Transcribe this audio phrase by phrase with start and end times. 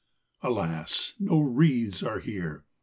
[0.41, 1.13] Alas!
[1.19, 2.65] no wreaths are here.